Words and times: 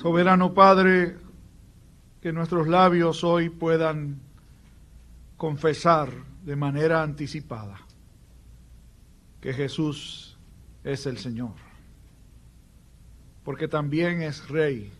Soberano 0.00 0.54
Padre, 0.54 1.18
que 2.22 2.32
nuestros 2.32 2.66
labios 2.66 3.22
hoy 3.22 3.50
puedan 3.50 4.18
confesar 5.36 6.10
de 6.42 6.56
manera 6.56 7.02
anticipada 7.02 7.78
que 9.42 9.52
Jesús 9.52 10.38
es 10.84 11.04
el 11.04 11.18
Señor, 11.18 11.52
porque 13.44 13.68
también 13.68 14.22
es 14.22 14.48
Rey 14.48 14.90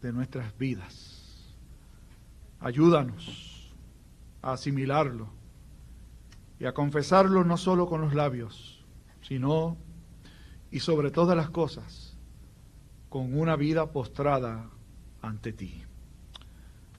de 0.00 0.14
nuestras 0.14 0.56
vidas. 0.56 1.54
Ayúdanos 2.58 3.70
a 4.40 4.52
asimilarlo 4.52 5.28
y 6.58 6.64
a 6.64 6.72
confesarlo 6.72 7.44
no 7.44 7.58
solo 7.58 7.86
con 7.86 8.00
los 8.00 8.14
labios, 8.14 8.82
sino 9.20 9.76
y 10.70 10.80
sobre 10.80 11.10
todas 11.10 11.36
las 11.36 11.50
cosas 11.50 12.11
con 13.12 13.38
una 13.38 13.56
vida 13.56 13.92
postrada 13.92 14.70
ante 15.20 15.52
ti. 15.52 15.82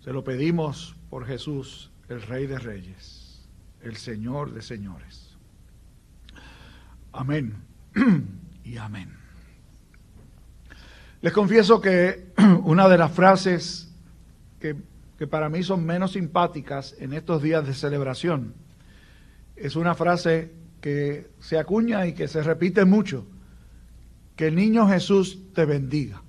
Se 0.01 0.13
lo 0.13 0.23
pedimos 0.23 0.95
por 1.09 1.25
Jesús, 1.25 1.89
el 2.07 2.21
Rey 2.21 2.45
de 2.45 2.59
Reyes, 2.59 3.49
el 3.81 3.95
Señor 3.95 4.53
de 4.53 4.61
Señores. 4.61 5.35
Amén 7.13 7.55
y 8.63 8.77
amén. 8.77 9.11
Les 11.23 11.33
confieso 11.33 11.81
que 11.81 12.31
una 12.63 12.87
de 12.87 12.97
las 12.99 13.11
frases 13.11 13.91
que, 14.59 14.75
que, 15.17 15.25
para 15.25 15.49
mí 15.49 15.63
son 15.63 15.83
menos 15.83 16.11
simpáticas 16.11 16.95
en 16.99 17.13
estos 17.13 17.41
días 17.41 17.65
de 17.65 17.73
celebración 17.73 18.53
es 19.55 19.75
una 19.75 19.95
frase 19.95 20.53
que 20.79 21.31
se 21.39 21.57
acuña 21.57 22.05
y 22.05 22.13
que 22.13 22.27
se 22.27 22.43
repite 22.43 22.85
mucho, 22.85 23.25
que 24.35 24.47
el 24.47 24.55
niño 24.55 24.87
Jesús 24.87 25.53
te 25.53 25.65
bendiga. 25.65 26.21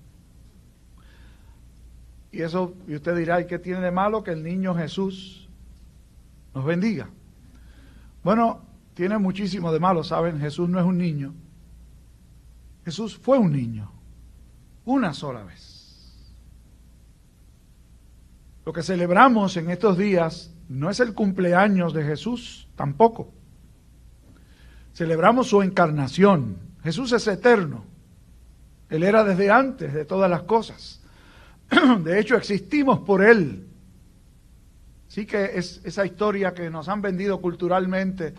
Y 2.33 2.43
eso, 2.43 2.75
y 2.89 2.97
usted 2.97 3.17
dirá, 3.17 3.41
¿y 3.41 3.47
qué 3.47 3.59
tiene 3.59 3.81
de 3.81 3.91
malo 3.91 4.25
que 4.25 4.33
el 4.33 4.43
niño 4.43 4.75
Jesús 4.75 5.49
nos 6.53 6.65
bendiga? 6.65 7.09
Bueno, 8.25 8.63
tiene 8.95 9.19
muchísimo 9.19 9.73
de 9.73 9.81
malo, 9.81 10.03
¿saben? 10.03 10.41
Jesús 10.41 10.69
no 10.69 10.81
es 10.81 10.85
un 10.85 10.99
niño. 10.99 11.33
Jesús 12.85 13.17
fue 13.17 13.39
un 13.39 13.53
niño, 13.53 13.91
una 14.85 15.15
sola 15.15 15.45
vez. 15.45 15.75
Lo 18.67 18.73
que 18.73 18.83
celebramos 18.83 19.57
en 19.57 19.71
estos 19.71 19.97
días 19.97 20.55
no 20.69 20.91
es 20.91 21.01
el 21.01 21.15
cumpleaños 21.15 21.93
de 21.93 22.03
Jesús, 22.03 22.69
tampoco. 22.77 23.33
Celebramos 24.93 25.49
su 25.49 25.63
encarnación. 25.63 26.57
Jesús 26.83 27.13
es 27.13 27.27
eterno. 27.27 27.94
Él 28.95 29.03
era 29.03 29.25
desde 29.25 29.51
antes 29.51 29.93
de 29.93 30.05
todas 30.05 30.31
las 30.31 30.43
cosas. 30.43 31.01
De 32.05 32.21
hecho, 32.21 32.37
existimos 32.37 33.01
por 33.01 33.25
Él. 33.25 33.67
Sí 35.09 35.27
que 35.27 35.59
es 35.59 35.81
esa 35.85 36.07
historia 36.07 36.55
que 36.55 36.71
nos 36.71 36.89
han 36.89 37.03
vendido 37.03 37.41
culturalmente, 37.41 38.35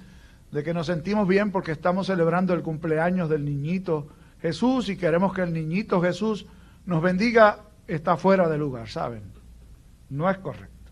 de 0.52 0.64
que 0.64 0.74
nos 0.74 0.88
sentimos 0.88 1.28
bien 1.28 1.52
porque 1.52 1.74
estamos 1.74 2.08
celebrando 2.08 2.54
el 2.54 2.62
cumpleaños 2.62 3.30
del 3.30 3.44
niñito 3.44 4.08
Jesús 4.42 4.88
y 4.88 4.96
queremos 4.96 5.34
que 5.34 5.42
el 5.42 5.52
niñito 5.52 6.02
Jesús 6.02 6.46
nos 6.86 7.02
bendiga, 7.02 7.60
está 7.88 8.16
fuera 8.16 8.48
de 8.48 8.58
lugar, 8.58 8.88
¿saben? 8.88 9.24
No 10.10 10.30
es 10.30 10.38
correcto. 10.38 10.92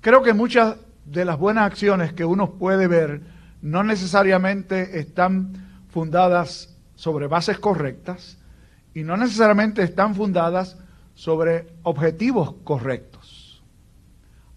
Creo 0.00 0.22
que 0.22 0.32
muchas 0.32 0.76
de 1.04 1.24
las 1.24 1.38
buenas 1.38 1.66
acciones 1.66 2.14
que 2.14 2.24
uno 2.24 2.52
puede 2.52 2.86
ver 2.86 3.20
no 3.60 3.82
necesariamente 3.82 5.00
están 5.00 5.52
fundadas 5.90 6.74
sobre 6.94 7.26
bases 7.26 7.58
correctas 7.58 8.38
y 8.96 9.04
no 9.04 9.14
necesariamente 9.18 9.82
están 9.82 10.14
fundadas 10.14 10.78
sobre 11.14 11.66
objetivos 11.82 12.54
correctos. 12.64 13.62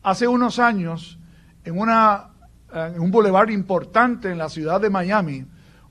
Hace 0.02 0.30
unos 0.30 0.60
años, 0.60 1.20
en, 1.66 1.78
una, 1.78 2.30
en 2.74 3.02
un 3.02 3.12
bulevar 3.12 3.52
importante 3.52 4.32
en 4.32 4.38
la 4.38 4.48
ciudad 4.48 4.80
de 4.80 4.90
Miami, 4.90 5.46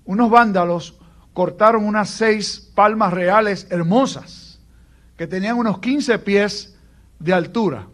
unos 0.07 0.31
vándalos 0.31 0.99
cortaron 1.35 1.85
unas 1.85 2.09
seis 2.09 2.73
palmas 2.75 3.13
reales 3.13 3.67
hermosas 3.69 4.59
que 5.19 5.27
tenían 5.27 5.59
unos 5.59 5.79
15 5.81 6.19
pies 6.21 6.75
de 7.19 7.35
altura. 7.35 7.87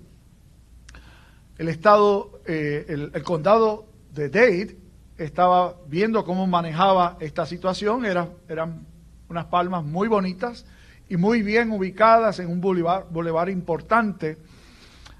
El 1.59 1.69
estado, 1.69 2.43
eh, 2.47 3.10
el, 3.12 3.22
condado 3.25 3.88
de 4.12 4.28
Dade 4.28 4.78
estaba 5.19 5.75
viendo 5.88 6.25
cómo 6.25 6.47
manejaba 6.47 7.16
esta 7.19 7.44
situación, 7.44 8.06
Era, 8.06 8.28
eran 8.48 8.94
unas 9.28 9.46
palmas 9.46 9.84
muy 9.84 10.08
bonitas 10.08 10.66
y 11.08 11.16
muy 11.16 11.42
bien 11.42 11.70
ubicadas 11.70 12.38
en 12.38 12.48
un 12.48 12.60
bulevar, 12.60 13.48
importante. 13.48 14.38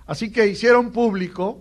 Así 0.07 0.31
que 0.31 0.47
hicieron 0.47 0.93
público 0.93 1.61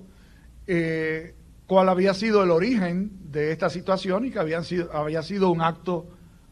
eh, 0.67 1.35
cuál 1.67 1.89
había 1.89 2.13
sido 2.13 2.43
el 2.43 2.51
origen 2.51 3.11
de 3.31 3.51
esta 3.51 3.69
situación 3.69 4.25
y 4.25 4.31
que 4.31 4.39
habían 4.39 4.63
sido, 4.63 4.93
había 4.93 5.23
sido 5.23 5.49
un 5.49 5.61
acto 5.61 6.07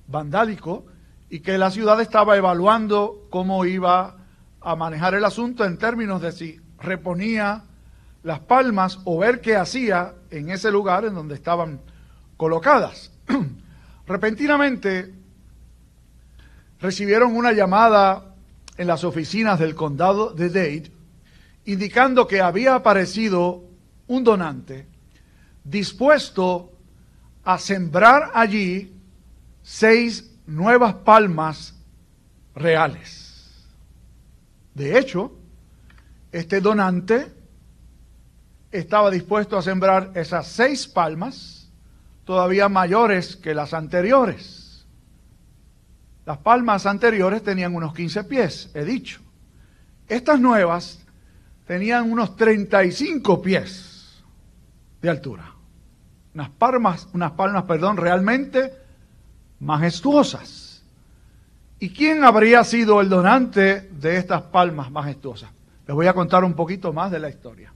vandálico 0.08 0.86
y 1.30 1.40
que 1.40 1.58
la 1.58 1.72
ciudad 1.72 2.02
estaba 2.02 2.36
evaluando 2.38 3.28
cómo 3.30 3.66
iba 3.66 4.18
a 4.60 4.76
manejar 4.76 5.16
el 5.16 5.26
asunto 5.26 5.66
en 5.66 5.78
términos 5.78 6.22
de 6.22 6.32
si 6.32 6.60
reponía 6.80 7.64
las 8.24 8.40
palmas 8.42 9.00
o 9.06 9.18
ver 9.18 9.42
qué 9.42 9.56
hacía 9.56 10.14
en 10.30 10.50
ese 10.50 10.72
lugar 10.72 11.06
en 11.06 11.16
donde 11.16 11.36
estaban 11.36 11.82
colocadas. 12.38 13.12
Repentinamente 14.08 15.21
recibieron 16.82 17.36
una 17.36 17.52
llamada 17.52 18.36
en 18.78 18.88
las 18.88 19.04
oficinas 19.04 19.60
del 19.60 19.76
condado 19.76 20.32
de 20.32 20.50
Dade 20.50 20.92
indicando 21.66 22.28
que 22.28 22.42
había 22.42 22.76
aparecido 22.76 23.64
un 24.08 24.24
donante 24.24 24.88
dispuesto 25.64 26.72
a 27.44 27.60
sembrar 27.60 28.32
allí 28.34 28.94
seis 29.62 30.32
nuevas 30.48 30.96
palmas 30.96 31.76
reales. 32.56 33.68
De 34.74 34.98
hecho, 34.98 35.34
este 36.32 36.62
donante 36.62 37.32
estaba 38.72 39.12
dispuesto 39.12 39.58
a 39.58 39.62
sembrar 39.62 40.12
esas 40.16 40.48
seis 40.48 40.88
palmas 40.88 41.70
todavía 42.26 42.70
mayores 42.70 43.36
que 43.36 43.54
las 43.54 43.74
anteriores. 43.74 44.61
Las 46.32 46.38
palmas 46.38 46.86
anteriores 46.86 47.44
tenían 47.44 47.76
unos 47.76 47.94
15 47.94 48.24
pies, 48.24 48.72
he 48.74 48.86
dicho. 48.86 49.20
Estas 50.08 50.40
nuevas 50.40 51.06
tenían 51.68 52.10
unos 52.10 52.38
35 52.38 53.42
pies 53.42 54.24
de 55.02 55.10
altura. 55.10 55.54
Unas 56.34 56.50
palmas, 56.52 57.10
unas 57.12 57.34
palmas, 57.34 57.66
perdón, 57.66 57.98
realmente 57.98 58.74
majestuosas. 59.60 60.86
¿Y 61.80 61.90
quién 61.90 62.24
habría 62.24 62.64
sido 62.64 63.02
el 63.02 63.10
donante 63.10 63.90
de 63.92 64.16
estas 64.16 64.44
palmas 64.44 64.90
majestuosas? 64.90 65.50
Les 65.86 65.94
voy 65.94 66.08
a 66.08 66.14
contar 66.14 66.46
un 66.46 66.54
poquito 66.54 66.94
más 66.94 67.12
de 67.12 67.20
la 67.20 67.28
historia. 67.28 67.74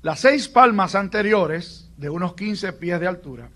Las 0.00 0.20
seis 0.20 0.48
palmas 0.48 0.94
anteriores, 0.94 1.90
de 1.98 2.08
unos 2.08 2.32
15 2.32 2.72
pies 2.72 2.98
de 2.98 3.06
altura, 3.06 3.50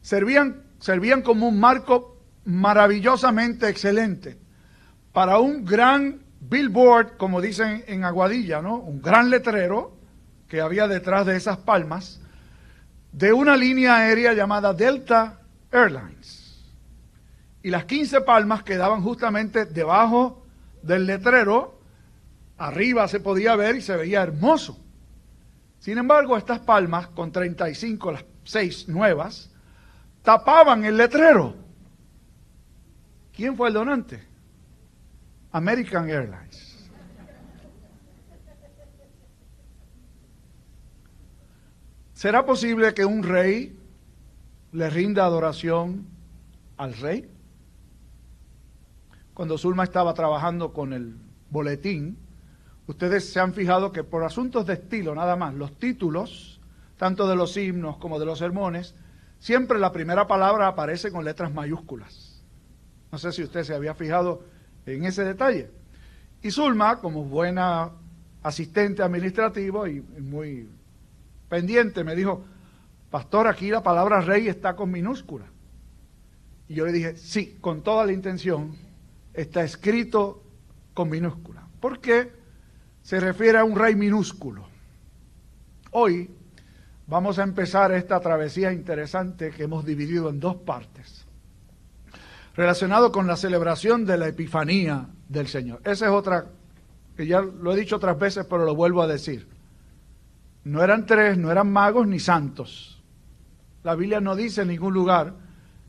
servían, 0.00 0.62
servían 0.78 1.22
como 1.22 1.48
un 1.48 1.58
marco 1.58 2.15
maravillosamente 2.46 3.68
excelente 3.68 4.38
para 5.12 5.38
un 5.38 5.64
gran 5.64 6.20
billboard, 6.40 7.16
como 7.16 7.40
dicen 7.40 7.84
en 7.86 8.04
Aguadilla, 8.04 8.62
¿no? 8.62 8.76
Un 8.76 9.02
gran 9.02 9.30
letrero 9.30 9.96
que 10.48 10.60
había 10.60 10.86
detrás 10.88 11.26
de 11.26 11.36
esas 11.36 11.58
palmas 11.58 12.20
de 13.12 13.32
una 13.32 13.56
línea 13.56 13.96
aérea 13.96 14.32
llamada 14.32 14.72
Delta 14.72 15.40
Airlines. 15.72 16.62
Y 17.62 17.70
las 17.70 17.84
15 17.86 18.20
palmas 18.20 18.62
quedaban 18.62 19.02
justamente 19.02 19.64
debajo 19.64 20.46
del 20.82 21.06
letrero, 21.06 21.80
arriba 22.58 23.08
se 23.08 23.18
podía 23.18 23.56
ver 23.56 23.76
y 23.76 23.80
se 23.80 23.96
veía 23.96 24.22
hermoso. 24.22 24.78
Sin 25.80 25.98
embargo, 25.98 26.36
estas 26.36 26.60
palmas, 26.60 27.08
con 27.08 27.32
35, 27.32 28.12
las 28.12 28.24
6 28.44 28.88
nuevas, 28.88 29.50
tapaban 30.22 30.84
el 30.84 30.96
letrero. 30.96 31.65
¿Quién 33.36 33.54
fue 33.54 33.68
el 33.68 33.74
donante? 33.74 34.18
American 35.52 36.08
Airlines. 36.08 36.88
¿Será 42.14 42.46
posible 42.46 42.94
que 42.94 43.04
un 43.04 43.22
rey 43.22 43.78
le 44.72 44.88
rinda 44.88 45.26
adoración 45.26 46.06
al 46.78 46.94
rey? 46.94 47.30
Cuando 49.34 49.58
Zulma 49.58 49.84
estaba 49.84 50.14
trabajando 50.14 50.72
con 50.72 50.94
el 50.94 51.14
boletín, 51.50 52.16
ustedes 52.86 53.30
se 53.30 53.38
han 53.38 53.52
fijado 53.52 53.92
que 53.92 54.02
por 54.02 54.24
asuntos 54.24 54.64
de 54.64 54.72
estilo 54.72 55.14
nada 55.14 55.36
más, 55.36 55.52
los 55.52 55.78
títulos, 55.78 56.58
tanto 56.96 57.28
de 57.28 57.36
los 57.36 57.54
himnos 57.58 57.98
como 57.98 58.18
de 58.18 58.24
los 58.24 58.38
sermones, 58.38 58.94
siempre 59.38 59.78
la 59.78 59.92
primera 59.92 60.26
palabra 60.26 60.68
aparece 60.68 61.12
con 61.12 61.22
letras 61.22 61.52
mayúsculas. 61.52 62.25
No 63.10 63.18
sé 63.18 63.32
si 63.32 63.42
usted 63.42 63.64
se 63.64 63.74
había 63.74 63.94
fijado 63.94 64.42
en 64.84 65.04
ese 65.04 65.24
detalle. 65.24 65.70
Y 66.42 66.50
Zulma, 66.50 67.00
como 67.00 67.24
buena 67.24 67.90
asistente 68.42 69.02
administrativo 69.02 69.86
y 69.86 70.00
muy 70.00 70.68
pendiente, 71.48 72.04
me 72.04 72.14
dijo, 72.14 72.44
pastor, 73.10 73.48
aquí 73.48 73.70
la 73.70 73.82
palabra 73.82 74.20
rey 74.20 74.48
está 74.48 74.76
con 74.76 74.90
minúscula. 74.90 75.46
Y 76.68 76.74
yo 76.74 76.86
le 76.86 76.92
dije, 76.92 77.16
sí, 77.16 77.58
con 77.60 77.82
toda 77.82 78.06
la 78.06 78.12
intención, 78.12 78.76
está 79.34 79.62
escrito 79.62 80.42
con 80.94 81.08
minúscula. 81.10 81.66
¿Por 81.80 82.00
qué 82.00 82.32
se 83.02 83.20
refiere 83.20 83.58
a 83.58 83.64
un 83.64 83.76
rey 83.76 83.94
minúsculo? 83.94 84.66
Hoy 85.92 86.30
vamos 87.06 87.38
a 87.38 87.42
empezar 87.42 87.92
esta 87.92 88.18
travesía 88.20 88.72
interesante 88.72 89.50
que 89.50 89.64
hemos 89.64 89.84
dividido 89.84 90.30
en 90.30 90.40
dos 90.40 90.56
partes, 90.56 91.25
relacionado 92.56 93.12
con 93.12 93.26
la 93.26 93.36
celebración 93.36 94.06
de 94.06 94.16
la 94.16 94.28
Epifanía 94.28 95.08
del 95.28 95.46
Señor. 95.46 95.80
Esa 95.84 96.06
es 96.06 96.12
otra, 96.12 96.46
que 97.16 97.26
ya 97.26 97.42
lo 97.42 97.72
he 97.72 97.76
dicho 97.76 97.96
otras 97.96 98.18
veces, 98.18 98.46
pero 98.48 98.64
lo 98.64 98.74
vuelvo 98.74 99.02
a 99.02 99.06
decir. 99.06 99.46
No 100.64 100.82
eran 100.82 101.06
tres, 101.06 101.36
no 101.36 101.52
eran 101.52 101.70
magos 101.70 102.06
ni 102.06 102.18
santos. 102.18 103.02
La 103.84 103.94
Biblia 103.94 104.20
no 104.20 104.34
dice 104.34 104.62
en 104.62 104.68
ningún 104.68 104.94
lugar 104.94 105.34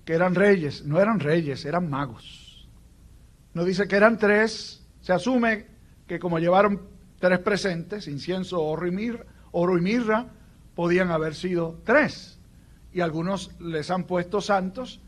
que 0.06 0.14
eran 0.14 0.36
reyes, 0.36 0.86
no 0.86 1.00
eran 1.00 1.19
reyes, 1.19 1.66
eran 1.66 1.90
magos. 1.90 2.68
No 3.54 3.63
dice 3.63 3.88
que 3.88 3.96
eran 3.96 4.18
tres, 4.18 4.86
se 5.02 5.13
asume 5.13 5.68
que 6.06 6.20
como 6.20 6.38
llevaron 6.38 6.81
tres 7.20 7.40
presentes, 7.40 8.08
incienso, 8.08 8.62
oro 8.62 8.86
y 8.86 8.92
mirra, 8.92 9.25
oro 9.52 9.78
y 9.78 9.81
mirra 9.81 10.28
podían 10.75 11.12
haber 11.12 11.34
sido 11.34 11.80
tres. 11.84 12.40
Y 12.94 13.02
algunos 13.02 13.52
les 13.60 13.90
han 13.90 14.04
puesto 14.04 14.42
santos 14.42 15.02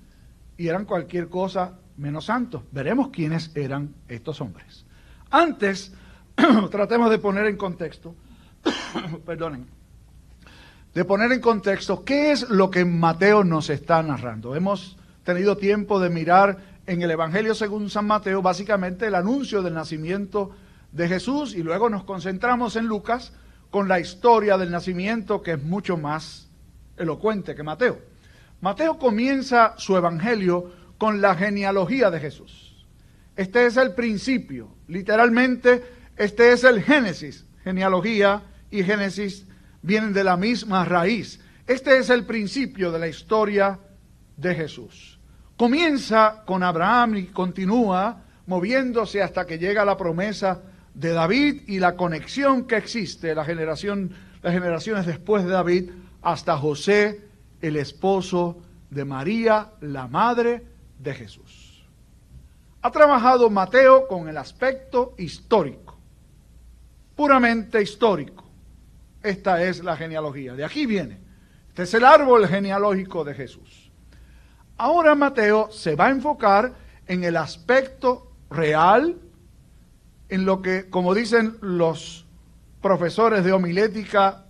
y 0.59 0.67
eran 0.67 0.83
cualquier 0.83 1.29
cosa 1.29 1.79
menos 1.95 2.25
santos. 2.25 2.63
Veremos 2.71 3.07
quiénes 3.07 3.49
eran 3.55 3.95
estos 4.09 4.41
hombres. 4.41 4.85
Antes, 5.31 5.93
tratemos 6.69 7.09
de 7.09 7.17
poner 7.17 7.45
en 7.45 7.55
contexto, 7.55 8.13
perdonen, 9.25 9.65
de 10.93 11.05
poner 11.05 11.31
en 11.31 11.39
contexto 11.39 12.03
qué 12.03 12.33
es 12.33 12.49
lo 12.49 12.69
que 12.69 12.83
Mateo 12.83 13.45
nos 13.45 13.69
está 13.69 14.03
narrando. 14.03 14.53
Hemos 14.53 14.97
tenido 15.23 15.55
tiempo 15.55 15.97
de 15.97 16.09
mirar 16.09 16.57
en 16.85 17.01
el 17.03 17.11
Evangelio 17.11 17.55
según 17.55 17.89
San 17.89 18.05
Mateo 18.05 18.41
básicamente 18.41 19.07
el 19.07 19.15
anuncio 19.15 19.61
del 19.61 19.75
nacimiento 19.75 20.51
de 20.91 21.07
Jesús 21.07 21.55
y 21.55 21.63
luego 21.63 21.89
nos 21.89 22.03
concentramos 22.03 22.75
en 22.75 22.85
Lucas 22.85 23.31
con 23.69 23.87
la 23.87 24.01
historia 24.01 24.57
del 24.57 24.71
nacimiento 24.71 25.41
que 25.41 25.53
es 25.53 25.63
mucho 25.63 25.95
más 25.95 26.49
elocuente 26.97 27.55
que 27.55 27.63
Mateo. 27.63 28.09
Mateo 28.61 28.97
comienza 28.97 29.73
su 29.77 29.95
evangelio 29.95 30.71
con 30.97 31.21
la 31.21 31.35
genealogía 31.35 32.11
de 32.11 32.19
Jesús. 32.19 32.85
Este 33.35 33.65
es 33.65 33.77
el 33.77 33.93
principio, 33.93 34.75
literalmente 34.87 35.81
este 36.19 36.51
es 36.51 36.65
el 36.65 36.83
Génesis. 36.83 37.45
Genealogía 37.63 38.41
y 38.69 38.83
Génesis 38.83 39.45
vienen 39.81 40.11
de 40.11 40.25
la 40.25 40.35
misma 40.35 40.83
raíz. 40.83 41.39
Este 41.65 41.97
es 41.97 42.09
el 42.09 42.25
principio 42.25 42.91
de 42.91 42.99
la 42.99 43.07
historia 43.07 43.79
de 44.35 44.53
Jesús. 44.53 45.17
Comienza 45.55 46.43
con 46.45 46.61
Abraham 46.61 47.15
y 47.15 47.23
continúa 47.27 48.25
moviéndose 48.47 49.23
hasta 49.23 49.45
que 49.45 49.59
llega 49.59 49.85
la 49.85 49.95
promesa 49.95 50.61
de 50.93 51.13
David 51.13 51.61
y 51.67 51.79
la 51.79 51.95
conexión 51.95 52.65
que 52.65 52.75
existe, 52.75 53.33
las 53.33 53.47
generaciones 53.47 55.05
después 55.05 55.45
de 55.45 55.51
David, 55.51 55.91
hasta 56.21 56.57
José, 56.57 57.28
el 57.61 57.75
esposo 57.75 58.57
de 58.89 59.05
María, 59.05 59.71
la 59.81 60.07
madre 60.07 60.65
de 60.97 61.13
Jesús. 61.13 61.87
Ha 62.81 62.91
trabajado 62.91 63.49
Mateo 63.49 64.07
con 64.07 64.29
el 64.29 64.37
aspecto 64.37 65.13
histórico, 65.17 65.97
puramente 67.15 67.81
histórico. 67.81 68.45
Esta 69.21 69.63
es 69.63 69.83
la 69.83 69.97
genealogía. 69.97 70.53
De 70.53 70.63
aquí 70.63 70.85
viene. 70.85 71.19
Este 71.67 71.83
es 71.83 71.93
el 71.93 72.05
árbol 72.05 72.47
genealógico 72.47 73.23
de 73.23 73.33
Jesús. 73.33 73.91
Ahora 74.77 75.13
Mateo 75.13 75.69
se 75.71 75.95
va 75.95 76.07
a 76.07 76.11
enfocar 76.11 76.73
en 77.05 77.23
el 77.25 77.35
aspecto 77.35 78.31
real, 78.49 79.17
en 80.29 80.45
lo 80.45 80.61
que, 80.61 80.89
como 80.89 81.13
dicen 81.13 81.57
los 81.59 82.25
profesores 82.81 83.43
de 83.43 83.51
homilética, 83.51 84.45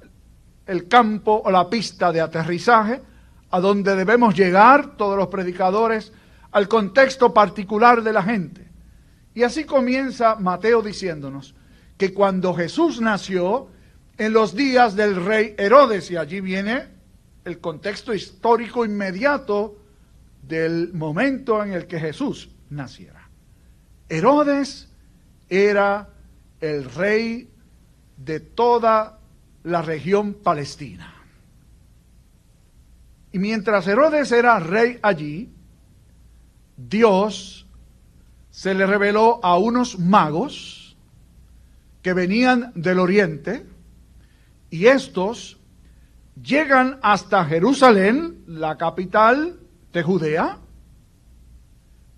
el 0.70 0.88
campo 0.88 1.42
o 1.44 1.50
la 1.50 1.68
pista 1.68 2.12
de 2.12 2.22
aterrizaje, 2.22 3.02
a 3.50 3.60
donde 3.60 3.96
debemos 3.96 4.36
llegar 4.36 4.96
todos 4.98 5.18
los 5.18 5.28
predicadores, 5.28 6.14
al 6.52 6.68
contexto 6.68 7.34
particular 7.34 8.04
de 8.04 8.14
la 8.14 8.22
gente. 8.22 8.68
Y 9.34 9.42
así 9.42 9.64
comienza 9.64 10.36
Mateo 10.36 10.84
diciéndonos 10.84 11.56
que 11.98 12.14
cuando 12.14 12.54
Jesús 12.54 13.02
nació, 13.02 13.68
en 14.20 14.32
los 14.34 14.54
días 14.54 14.96
del 14.96 15.26
rey 15.26 15.56
Herodes, 15.58 16.12
y 16.12 16.18
allí 16.18 16.40
viene 16.40 16.84
el 17.46 17.60
contexto 17.60 18.14
histórico 18.14 18.86
inmediato 18.86 19.76
del 20.44 20.94
momento 20.94 21.64
en 21.64 21.74
el 21.74 21.88
que 21.88 22.00
Jesús 22.00 22.50
naciera. 22.70 23.28
Herodes 24.08 24.88
era 25.50 26.10
el 26.62 26.84
rey 26.86 27.50
de 28.18 28.40
toda 28.40 29.19
la 29.64 29.82
región 29.82 30.34
palestina. 30.34 31.14
Y 33.32 33.40
mientras 33.40 33.88
Herodes 33.88 34.32
era 34.32 34.60
rey 34.60 35.00
allí, 35.02 35.50
Dios 36.78 37.68
se 38.50 38.74
le 38.74 38.86
reveló 38.86 39.40
a 39.44 39.58
unos 39.58 40.00
magos 40.00 40.98
que 42.02 42.14
venían 42.14 42.72
del 42.76 43.00
oriente 43.00 43.66
y 44.70 44.88
estos 44.88 45.58
llegan 46.42 47.00
hasta 47.02 47.46
Jerusalén, 47.46 48.44
la 48.48 48.78
capital 48.78 49.60
de 49.92 50.04
Judea, 50.04 50.58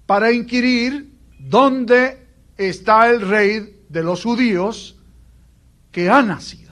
para 0.06 0.32
inquirir 0.32 1.14
dónde 1.40 2.28
está 2.58 3.10
el 3.10 3.22
rey 3.22 3.84
de 3.90 4.04
los 4.04 4.24
judíos 4.24 4.98
que 5.92 6.10
ha 6.10 6.22
nacido. 6.22 6.71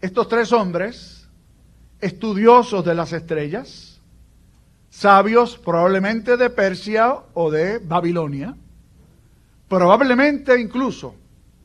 Estos 0.00 0.28
tres 0.28 0.52
hombres, 0.52 1.28
estudiosos 2.00 2.84
de 2.84 2.94
las 2.94 3.12
estrellas, 3.12 4.00
sabios 4.90 5.58
probablemente 5.58 6.36
de 6.36 6.50
Persia 6.50 7.16
o 7.34 7.50
de 7.50 7.78
Babilonia, 7.78 8.56
probablemente 9.68 10.60
incluso 10.60 11.16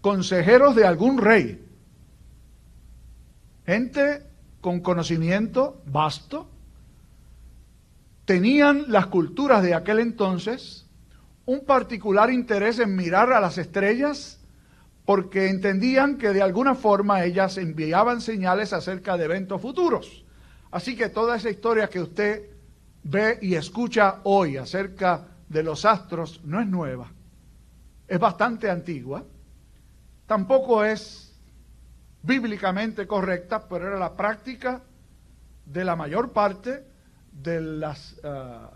consejeros 0.02 0.76
de 0.76 0.86
algún 0.86 1.20
rey, 1.20 1.64
gente 3.68 4.24
con 4.62 4.80
conocimiento 4.80 5.82
vasto, 5.86 6.50
tenían 8.26 8.92
las 8.92 9.08
culturas 9.08 9.62
de 9.62 9.76
aquel 9.76 10.00
entonces 10.00 10.88
un 11.46 11.66
particular 11.66 12.32
interés 12.32 12.80
en 12.80 12.96
mirar 12.96 13.32
a 13.32 13.40
las 13.40 13.60
estrellas 13.60 14.40
porque 15.06 15.50
entendían 15.50 16.18
que 16.18 16.30
de 16.30 16.42
alguna 16.42 16.76
forma 16.76 17.24
ellas 17.24 17.58
enviaban 17.58 18.22
señales 18.22 18.72
acerca 18.72 19.18
de 19.18 19.26
eventos 19.26 19.62
futuros. 19.62 20.24
Así 20.72 20.96
que 20.96 21.10
toda 21.10 21.36
esa 21.36 21.50
historia 21.50 21.90
que 21.90 22.00
usted 22.00 22.50
ve 23.04 23.38
y 23.42 23.56
escucha 23.56 24.22
hoy 24.24 24.58
acerca 24.58 25.28
de 25.50 25.62
los 25.62 25.86
astros 25.86 26.42
no 26.44 26.62
es 26.62 26.68
nueva, 26.68 27.12
es 28.08 28.20
bastante 28.20 28.70
antigua, 28.70 29.24
tampoco 30.26 30.84
es 30.84 31.34
bíblicamente 32.22 33.06
correcta, 33.06 33.68
pero 33.68 33.88
era 33.88 34.00
la 34.00 34.16
práctica 34.16 34.82
de 35.66 35.84
la 35.84 35.96
mayor 35.96 36.32
parte 36.32 36.86
de, 37.32 37.62
las, 37.62 38.16
ah, 38.24 38.72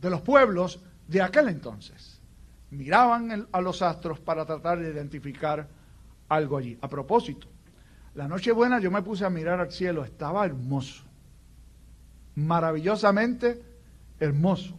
de 0.00 0.10
los 0.10 0.22
pueblos 0.22 0.80
de 1.06 1.22
aquel 1.22 1.48
entonces. 1.48 2.15
Miraban 2.70 3.46
a 3.52 3.60
los 3.60 3.82
astros 3.82 4.20
para 4.20 4.44
tratar 4.44 4.80
de 4.80 4.90
identificar 4.90 5.68
algo 6.28 6.56
allí. 6.56 6.76
A 6.80 6.88
propósito, 6.88 7.46
la 8.14 8.26
noche 8.26 8.52
buena 8.52 8.80
yo 8.80 8.90
me 8.90 9.02
puse 9.02 9.24
a 9.24 9.30
mirar 9.30 9.60
al 9.60 9.70
cielo, 9.70 10.04
estaba 10.04 10.44
hermoso, 10.44 11.04
maravillosamente 12.34 13.62
hermoso. 14.18 14.76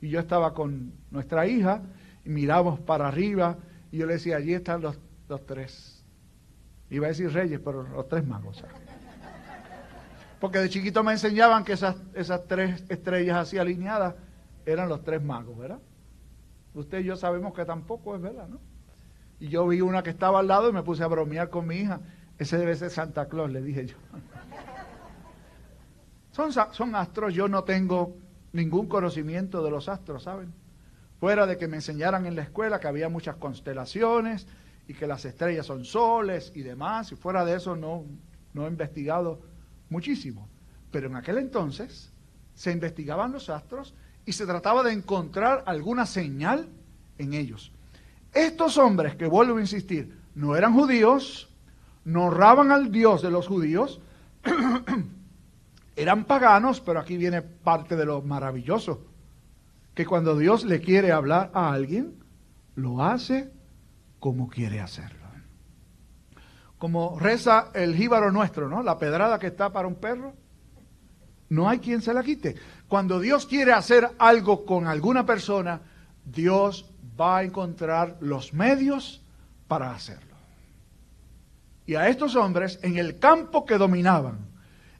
Y 0.00 0.10
yo 0.10 0.20
estaba 0.20 0.52
con 0.52 0.92
nuestra 1.10 1.46
hija 1.46 1.82
y 2.24 2.28
miramos 2.28 2.80
para 2.80 3.08
arriba 3.08 3.56
y 3.90 3.98
yo 3.98 4.06
le 4.06 4.14
decía, 4.14 4.36
allí 4.36 4.52
están 4.52 4.82
los, 4.82 4.98
los 5.28 5.46
tres. 5.46 6.04
Iba 6.90 7.06
a 7.06 7.08
decir 7.08 7.32
reyes, 7.32 7.60
pero 7.64 7.82
los 7.82 8.08
tres 8.08 8.26
magos. 8.26 8.62
Porque 10.40 10.58
de 10.58 10.68
chiquito 10.68 11.02
me 11.02 11.12
enseñaban 11.12 11.64
que 11.64 11.72
esas, 11.72 11.96
esas 12.14 12.46
tres 12.46 12.84
estrellas 12.88 13.38
así 13.38 13.58
alineadas 13.58 14.14
eran 14.66 14.88
los 14.88 15.02
tres 15.02 15.22
magos, 15.22 15.56
¿verdad? 15.56 15.78
Usted 16.76 17.00
y 17.00 17.04
yo 17.04 17.16
sabemos 17.16 17.54
que 17.54 17.64
tampoco 17.64 18.14
es 18.14 18.22
verdad, 18.22 18.48
¿no? 18.48 18.60
Y 19.40 19.48
yo 19.48 19.66
vi 19.66 19.80
una 19.80 20.02
que 20.02 20.10
estaba 20.10 20.38
al 20.38 20.46
lado 20.46 20.70
y 20.70 20.72
me 20.72 20.82
puse 20.82 21.02
a 21.02 21.08
bromear 21.08 21.50
con 21.50 21.66
mi 21.66 21.76
hija. 21.76 22.00
Ese 22.38 22.56
debe 22.56 22.76
ser 22.76 22.90
Santa 22.90 23.28
Claus, 23.28 23.50
le 23.50 23.60
dije 23.62 23.86
yo. 23.86 23.96
Son, 26.32 26.52
son 26.52 26.94
astros, 26.94 27.32
yo 27.32 27.48
no 27.48 27.64
tengo 27.64 28.14
ningún 28.52 28.88
conocimiento 28.88 29.64
de 29.64 29.70
los 29.70 29.88
astros, 29.88 30.24
¿saben? 30.24 30.52
fuera 31.18 31.46
de 31.46 31.56
que 31.56 31.68
me 31.68 31.76
enseñaran 31.76 32.26
en 32.26 32.36
la 32.36 32.42
escuela 32.42 32.80
que 32.80 32.88
había 32.88 33.08
muchas 33.08 33.36
constelaciones 33.36 34.46
y 34.86 34.94
que 34.94 35.06
las 35.06 35.24
estrellas 35.24 35.66
son 35.66 35.84
soles 35.84 36.52
y 36.54 36.62
demás, 36.62 37.10
y 37.12 37.16
fuera 37.16 37.44
de 37.44 37.56
eso 37.56 37.74
no, 37.74 38.04
no 38.52 38.66
he 38.66 38.68
investigado 38.68 39.40
muchísimo. 39.88 40.48
Pero 40.90 41.08
en 41.08 41.16
aquel 41.16 41.38
entonces 41.38 42.12
se 42.54 42.72
investigaban 42.72 43.32
los 43.32 43.50
astros 43.50 43.94
y 44.26 44.32
se 44.32 44.44
trataba 44.44 44.82
de 44.82 44.92
encontrar 44.92 45.62
alguna 45.66 46.04
señal 46.04 46.68
en 47.16 47.32
ellos. 47.32 47.72
Estos 48.34 48.76
hombres, 48.76 49.14
que 49.14 49.26
vuelvo 49.26 49.56
a 49.56 49.60
insistir, 49.60 50.18
no 50.34 50.56
eran 50.56 50.74
judíos, 50.74 51.48
no 52.04 52.24
honraban 52.24 52.72
al 52.72 52.90
Dios 52.90 53.22
de 53.22 53.30
los 53.30 53.46
judíos, 53.46 54.00
eran 55.96 56.24
paganos, 56.24 56.80
pero 56.80 57.00
aquí 57.00 57.16
viene 57.16 57.40
parte 57.40 57.96
de 57.96 58.04
lo 58.04 58.20
maravilloso, 58.20 59.06
que 59.94 60.04
cuando 60.04 60.36
Dios 60.36 60.64
le 60.64 60.80
quiere 60.80 61.12
hablar 61.12 61.50
a 61.54 61.72
alguien, 61.72 62.22
lo 62.74 63.02
hace 63.02 63.50
como 64.18 64.48
quiere 64.48 64.80
hacerlo. 64.80 65.26
Como 66.78 67.18
reza 67.18 67.70
el 67.72 67.96
jíbaro 67.96 68.30
nuestro, 68.30 68.68
¿no? 68.68 68.82
La 68.82 68.98
pedrada 68.98 69.38
que 69.38 69.46
está 69.46 69.72
para 69.72 69.88
un 69.88 69.94
perro, 69.94 70.34
no 71.48 71.68
hay 71.68 71.78
quien 71.78 72.02
se 72.02 72.14
la 72.14 72.22
quite. 72.22 72.56
Cuando 72.88 73.20
Dios 73.20 73.46
quiere 73.46 73.72
hacer 73.72 74.08
algo 74.18 74.64
con 74.64 74.86
alguna 74.86 75.26
persona, 75.26 75.80
Dios 76.24 76.90
va 77.18 77.38
a 77.38 77.42
encontrar 77.44 78.16
los 78.20 78.52
medios 78.52 79.22
para 79.68 79.92
hacerlo. 79.92 80.36
Y 81.86 81.94
a 81.94 82.08
estos 82.08 82.34
hombres, 82.34 82.78
en 82.82 82.98
el 82.98 83.18
campo 83.18 83.64
que 83.64 83.78
dominaban, 83.78 84.38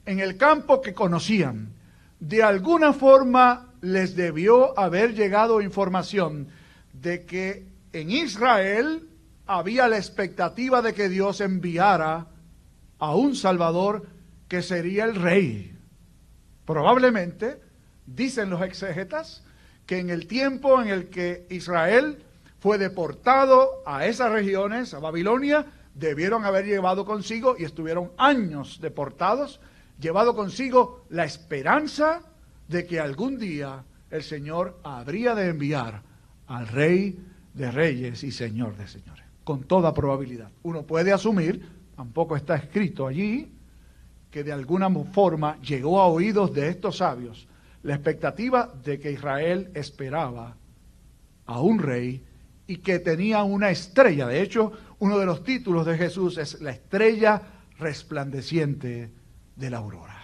en 0.05 0.21
el 0.21 0.37
campo 0.37 0.81
que 0.81 0.95
conocían, 0.95 1.73
de 2.21 2.43
alguna 2.43 2.93
forma 2.93 3.73
les 3.81 4.17
debió 4.17 4.79
haber 4.79 5.15
llegado 5.15 5.61
información 5.61 6.49
de 6.93 7.25
que 7.25 7.67
en 7.93 8.11
Israel 8.11 9.09
había 9.47 9.89
la 9.89 9.97
expectativa 9.97 10.83
de 10.83 10.95
que 10.95 11.09
Dios 11.09 11.41
enviara 11.41 12.27
a 12.99 13.15
un 13.15 13.37
Salvador 13.37 14.07
que 14.49 14.63
sería 14.63 15.05
el 15.05 15.17
rey. 15.17 15.76
Probablemente, 16.67 17.61
dicen 18.07 18.51
los 18.51 18.61
exégetas, 18.63 19.43
que 19.87 19.99
en 19.99 20.11
el 20.11 20.27
tiempo 20.27 20.83
en 20.83 20.89
el 20.89 21.09
que 21.09 21.47
Israel 21.49 22.19
fue 22.59 22.77
deportado 22.77 23.83
a 23.87 24.07
esas 24.07 24.33
regiones, 24.33 24.93
a 24.93 24.99
Babilonia, 24.99 25.65
debieron 25.95 26.45
haber 26.45 26.67
llevado 26.67 27.05
consigo, 27.05 27.57
y 27.59 27.65
estuvieron 27.65 28.11
años 28.19 28.81
deportados, 28.81 29.61
llevado 30.01 30.35
consigo 30.35 31.05
la 31.09 31.25
esperanza 31.25 32.21
de 32.69 32.85
que 32.85 33.01
algún 33.01 33.39
día 33.39 33.85
el 34.11 34.23
Señor 34.23 34.79
habría 34.83 35.35
de 35.35 35.49
enviar 35.49 36.03
al 36.49 36.69
Rey 36.69 37.19
de 37.55 37.71
Reyes 37.71 38.23
y 38.25 38.33
Señor 38.33 38.77
de 38.77 38.89
Señores 38.89 39.27
con 39.47 39.63
toda 39.63 39.95
probabilidad. 39.95 40.51
Uno 40.65 40.83
puede 40.83 41.13
asumir, 41.13 41.65
tampoco 41.95 42.35
está 42.35 42.57
escrito 42.57 43.07
allí, 43.07 43.49
que 44.37 44.45
de 44.45 44.53
alguna 44.53 44.91
forma 45.15 45.59
llegó 45.63 45.99
a 45.99 46.09
oídos 46.09 46.53
de 46.53 46.69
estos 46.69 46.99
sabios 46.99 47.49
la 47.83 47.95
expectativa 47.95 48.71
de 48.85 49.01
que 49.01 49.11
Israel 49.11 49.71
esperaba 49.73 50.59
a 51.47 51.61
un 51.63 51.79
rey 51.79 52.23
y 52.67 52.77
que 52.77 52.99
tenía 52.99 53.45
una 53.45 53.71
estrella. 53.71 54.27
De 54.27 54.43
hecho, 54.43 54.73
uno 54.99 55.19
de 55.19 55.25
los 55.25 55.43
títulos 55.43 55.87
de 55.87 55.97
Jesús 55.97 56.37
es 56.37 56.61
la 56.61 56.73
estrella 56.73 57.41
resplandeciente 57.79 59.11
de 59.57 59.71
la 59.71 59.79
aurora. 59.79 60.21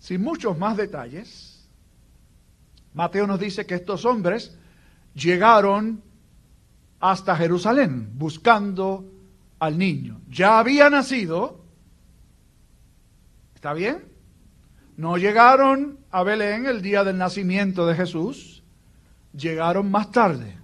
Sin 0.00 0.22
muchos 0.22 0.58
más 0.58 0.76
detalles, 0.76 1.64
Mateo 2.92 3.24
nos 3.28 3.38
dice 3.38 3.66
que 3.66 3.76
estos 3.76 4.04
hombres 4.04 4.58
llegaron 5.14 6.02
hasta 6.98 7.36
Jerusalén 7.36 8.10
buscando 8.18 9.12
al 9.58 9.78
niño. 9.78 10.20
Ya 10.28 10.58
había 10.58 10.90
nacido. 10.90 11.64
¿Está 13.54 13.72
bien? 13.72 14.04
No 14.96 15.18
llegaron 15.18 15.98
a 16.10 16.22
Belén 16.22 16.66
el 16.66 16.80
día 16.80 17.04
del 17.04 17.18
nacimiento 17.18 17.86
de 17.86 17.94
Jesús, 17.94 18.62
llegaron 19.34 19.90
más 19.90 20.10
tarde. 20.10 20.56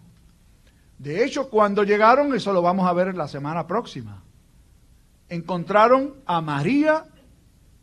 De 0.99 1.25
hecho, 1.25 1.51
cuando 1.51 1.85
llegaron, 1.85 2.35
eso 2.35 2.53
lo 2.53 2.63
vamos 2.63 2.89
a 2.89 2.93
ver 2.95 3.15
la 3.15 3.29
semana 3.29 3.67
próxima, 3.67 4.23
encontraron 5.29 6.15
a 6.25 6.41
María 6.41 7.05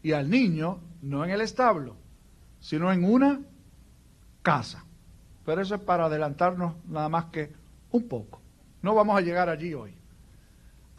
y 0.02 0.14
al 0.14 0.30
niño, 0.30 0.80
no 1.02 1.24
en 1.24 1.32
el 1.32 1.42
establo, 1.42 1.96
sino 2.60 2.92
en 2.92 3.04
una 3.04 3.42
casa. 4.42 4.86
Pero 5.46 5.62
eso 5.62 5.76
es 5.76 5.82
para 5.82 6.06
adelantarnos 6.06 6.74
nada 6.88 7.10
más 7.10 7.26
que 7.26 7.54
un 7.92 8.08
poco. 8.08 8.42
No 8.82 8.96
vamos 8.96 9.18
a 9.18 9.22
llegar 9.22 9.50
allí 9.50 9.74
hoy. 9.74 9.99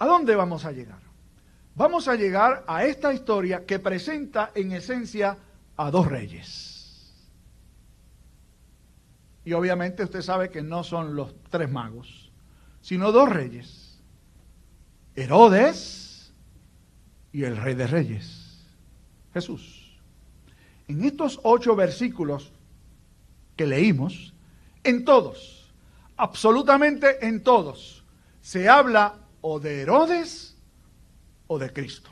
¿A 0.01 0.07
dónde 0.07 0.35
vamos 0.35 0.65
a 0.65 0.73
llegar? 0.73 0.99
Vamos 1.75 2.09
a 2.09 2.15
llegar 2.15 2.65
a 2.67 2.85
esta 2.85 3.13
historia 3.13 3.67
que 3.67 3.79
presenta 3.79 4.51
en 4.55 4.73
esencia 4.73 5.37
a 5.77 5.91
dos 5.91 6.07
reyes. 6.07 7.15
Y 9.45 9.53
obviamente 9.53 10.03
usted 10.03 10.23
sabe 10.23 10.49
que 10.51 10.63
no 10.63 10.85
son 10.85 11.15
los 11.15 11.35
tres 11.51 11.71
magos, 11.71 12.33
sino 12.81 13.13
dos 13.13 13.29
reyes. 13.29 14.01
Herodes 15.15 16.33
y 17.31 17.45
el 17.45 17.59
rey 17.59 17.75
de 17.75 17.87
reyes, 17.87 18.59
Jesús. 19.35 20.01
En 20.89 21.05
estos 21.05 21.41
ocho 21.43 21.77
versículos 21.77 22.53
que 23.55 23.67
leímos, 23.67 24.33
en 24.83 25.05
todos, 25.05 25.71
absolutamente 26.17 27.27
en 27.27 27.43
todos, 27.43 28.03
se 28.41 28.67
habla 28.67 29.27
o 29.41 29.61
de 29.61 29.83
Herodes 29.83 30.57
o 31.47 31.59
de 31.59 31.73
Cristo. 31.73 32.11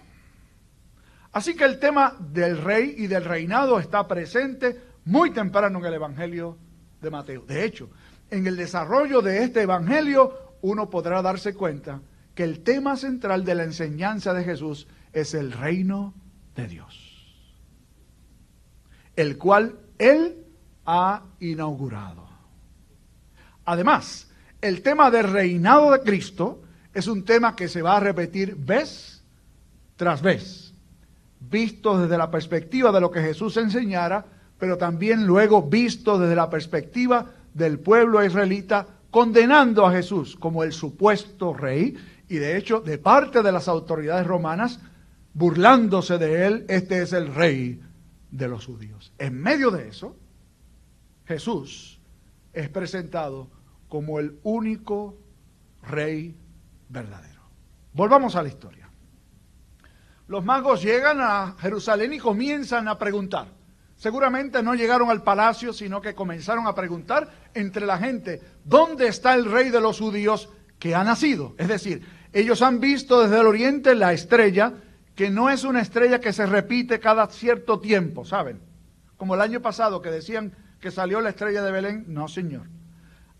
Así 1.32 1.54
que 1.54 1.64
el 1.64 1.78
tema 1.78 2.16
del 2.18 2.58
rey 2.58 2.94
y 2.98 3.06
del 3.06 3.24
reinado 3.24 3.78
está 3.78 4.08
presente 4.08 4.80
muy 5.04 5.30
temprano 5.32 5.78
en 5.78 5.84
el 5.84 5.94
Evangelio 5.94 6.58
de 7.00 7.10
Mateo. 7.10 7.44
De 7.44 7.64
hecho, 7.64 7.90
en 8.30 8.46
el 8.46 8.56
desarrollo 8.56 9.22
de 9.22 9.44
este 9.44 9.62
Evangelio 9.62 10.56
uno 10.62 10.90
podrá 10.90 11.22
darse 11.22 11.54
cuenta 11.54 12.00
que 12.34 12.44
el 12.44 12.60
tema 12.60 12.96
central 12.96 13.44
de 13.44 13.54
la 13.54 13.64
enseñanza 13.64 14.34
de 14.34 14.44
Jesús 14.44 14.88
es 15.12 15.34
el 15.34 15.52
reino 15.52 16.14
de 16.54 16.68
Dios, 16.68 17.44
el 19.16 19.38
cual 19.38 19.78
Él 19.98 20.44
ha 20.86 21.24
inaugurado. 21.40 22.28
Además, 23.64 24.30
el 24.60 24.82
tema 24.82 25.10
del 25.10 25.30
reinado 25.30 25.92
de 25.92 26.00
Cristo 26.00 26.62
es 26.98 27.06
un 27.06 27.24
tema 27.24 27.54
que 27.54 27.68
se 27.68 27.80
va 27.80 27.96
a 27.96 28.00
repetir 28.00 28.56
vez 28.56 29.22
tras 29.96 30.20
vez, 30.20 30.74
visto 31.38 31.96
desde 31.96 32.18
la 32.18 32.30
perspectiva 32.30 32.90
de 32.90 33.00
lo 33.00 33.10
que 33.10 33.20
Jesús 33.20 33.56
enseñara, 33.56 34.24
pero 34.58 34.76
también 34.76 35.24
luego 35.24 35.62
visto 35.62 36.18
desde 36.18 36.34
la 36.34 36.50
perspectiva 36.50 37.26
del 37.54 37.78
pueblo 37.78 38.24
israelita 38.24 38.86
condenando 39.10 39.86
a 39.86 39.92
Jesús 39.92 40.36
como 40.36 40.64
el 40.64 40.72
supuesto 40.72 41.54
rey 41.54 41.96
y 42.28 42.36
de 42.36 42.56
hecho 42.56 42.80
de 42.80 42.98
parte 42.98 43.42
de 43.42 43.52
las 43.52 43.68
autoridades 43.68 44.26
romanas 44.26 44.80
burlándose 45.34 46.18
de 46.18 46.46
él, 46.46 46.64
este 46.68 47.02
es 47.02 47.12
el 47.12 47.32
rey 47.32 47.80
de 48.32 48.48
los 48.48 48.66
judíos. 48.66 49.12
En 49.18 49.40
medio 49.40 49.70
de 49.70 49.88
eso, 49.88 50.16
Jesús 51.26 52.00
es 52.52 52.68
presentado 52.68 53.48
como 53.88 54.18
el 54.18 54.38
único 54.42 55.16
rey 55.82 56.34
verdadero. 56.88 57.42
Volvamos 57.92 58.36
a 58.36 58.42
la 58.42 58.48
historia. 58.48 58.88
Los 60.26 60.44
magos 60.44 60.82
llegan 60.82 61.20
a 61.20 61.56
Jerusalén 61.58 62.12
y 62.12 62.18
comienzan 62.18 62.88
a 62.88 62.98
preguntar. 62.98 63.48
Seguramente 63.96 64.62
no 64.62 64.74
llegaron 64.74 65.10
al 65.10 65.22
palacio, 65.22 65.72
sino 65.72 66.00
que 66.00 66.14
comenzaron 66.14 66.66
a 66.66 66.74
preguntar 66.74 67.28
entre 67.54 67.86
la 67.86 67.98
gente, 67.98 68.40
¿dónde 68.64 69.08
está 69.08 69.34
el 69.34 69.50
rey 69.50 69.70
de 69.70 69.80
los 69.80 69.98
judíos 69.98 70.50
que 70.78 70.94
ha 70.94 71.02
nacido? 71.02 71.54
Es 71.58 71.68
decir, 71.68 72.06
ellos 72.32 72.62
han 72.62 72.78
visto 72.78 73.20
desde 73.22 73.40
el 73.40 73.46
oriente 73.46 73.94
la 73.94 74.12
estrella, 74.12 74.74
que 75.16 75.30
no 75.30 75.50
es 75.50 75.64
una 75.64 75.80
estrella 75.80 76.20
que 76.20 76.32
se 76.32 76.46
repite 76.46 77.00
cada 77.00 77.26
cierto 77.28 77.80
tiempo, 77.80 78.24
¿saben? 78.24 78.60
Como 79.16 79.34
el 79.34 79.40
año 79.40 79.60
pasado 79.60 80.00
que 80.00 80.10
decían 80.10 80.54
que 80.80 80.92
salió 80.92 81.20
la 81.20 81.30
estrella 81.30 81.62
de 81.62 81.72
Belén. 81.72 82.04
No, 82.06 82.28
señor 82.28 82.68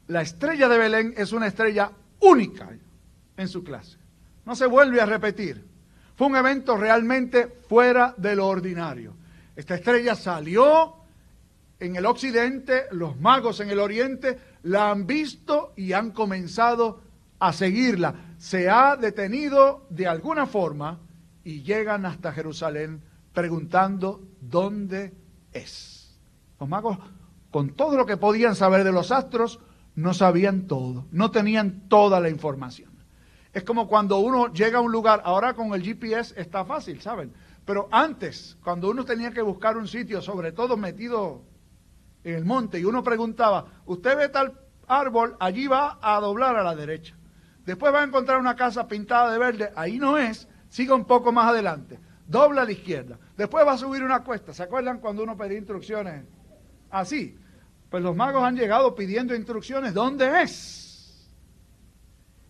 la 0.08 0.22
estrella 0.22 0.68
de 0.68 0.78
Belén 0.78 1.14
es 1.16 1.32
una 1.32 1.46
estrella 1.46 1.92
única 2.20 2.70
en 3.38 3.48
su 3.48 3.64
clase. 3.64 3.96
No 4.44 4.54
se 4.54 4.66
vuelve 4.66 5.00
a 5.00 5.06
repetir. 5.06 5.64
Fue 6.14 6.26
un 6.26 6.36
evento 6.36 6.76
realmente 6.76 7.48
fuera 7.68 8.14
de 8.18 8.36
lo 8.36 8.46
ordinario. 8.48 9.14
Esta 9.56 9.76
estrella 9.76 10.14
salió 10.14 10.94
en 11.80 11.96
el 11.96 12.06
occidente, 12.06 12.84
los 12.90 13.18
magos 13.18 13.60
en 13.60 13.70
el 13.70 13.78
oriente 13.78 14.38
la 14.64 14.90
han 14.90 15.06
visto 15.06 15.72
y 15.76 15.92
han 15.92 16.10
comenzado 16.10 17.00
a 17.38 17.52
seguirla. 17.52 18.34
Se 18.38 18.68
ha 18.68 18.96
detenido 18.96 19.86
de 19.90 20.06
alguna 20.06 20.46
forma 20.46 20.98
y 21.44 21.62
llegan 21.62 22.04
hasta 22.04 22.32
Jerusalén 22.32 23.00
preguntando 23.32 24.22
dónde 24.40 25.14
es. 25.52 26.18
Los 26.58 26.68
magos 26.68 26.98
con 27.50 27.70
todo 27.70 27.96
lo 27.96 28.06
que 28.06 28.16
podían 28.16 28.54
saber 28.54 28.84
de 28.84 28.92
los 28.92 29.10
astros, 29.10 29.60
no 29.94 30.14
sabían 30.14 30.66
todo, 30.66 31.06
no 31.10 31.30
tenían 31.30 31.88
toda 31.88 32.20
la 32.20 32.28
información. 32.28 32.87
Es 33.52 33.64
como 33.64 33.88
cuando 33.88 34.18
uno 34.18 34.52
llega 34.52 34.78
a 34.78 34.82
un 34.82 34.92
lugar, 34.92 35.22
ahora 35.24 35.54
con 35.54 35.72
el 35.74 35.82
GPS 35.82 36.38
está 36.40 36.64
fácil, 36.64 37.00
¿saben? 37.00 37.32
Pero 37.64 37.88
antes, 37.90 38.56
cuando 38.62 38.90
uno 38.90 39.04
tenía 39.04 39.30
que 39.30 39.42
buscar 39.42 39.76
un 39.76 39.88
sitio, 39.88 40.22
sobre 40.22 40.52
todo 40.52 40.76
metido 40.76 41.42
en 42.24 42.34
el 42.34 42.44
monte, 42.44 42.78
y 42.78 42.84
uno 42.84 43.02
preguntaba, 43.02 43.66
usted 43.86 44.16
ve 44.16 44.28
tal 44.28 44.58
árbol, 44.86 45.36
allí 45.40 45.66
va 45.66 45.98
a 46.00 46.20
doblar 46.20 46.56
a 46.56 46.62
la 46.62 46.74
derecha. 46.74 47.14
Después 47.64 47.92
va 47.92 48.00
a 48.00 48.04
encontrar 48.04 48.38
una 48.38 48.56
casa 48.56 48.88
pintada 48.88 49.30
de 49.30 49.38
verde, 49.38 49.72
ahí 49.76 49.98
no 49.98 50.16
es, 50.16 50.48
siga 50.68 50.94
un 50.94 51.04
poco 51.04 51.32
más 51.32 51.50
adelante, 51.50 51.98
dobla 52.26 52.62
a 52.62 52.64
la 52.64 52.72
izquierda. 52.72 53.18
Después 53.36 53.66
va 53.66 53.72
a 53.72 53.78
subir 53.78 54.02
una 54.02 54.24
cuesta. 54.24 54.54
¿Se 54.54 54.62
acuerdan 54.62 54.98
cuando 54.98 55.22
uno 55.22 55.36
pedía 55.36 55.58
instrucciones? 55.58 56.24
Así. 56.90 57.36
Pues 57.90 58.02
los 58.02 58.14
magos 58.16 58.42
han 58.42 58.56
llegado 58.56 58.94
pidiendo 58.94 59.34
instrucciones. 59.34 59.94
¿Dónde 59.94 60.42
es? 60.42 60.87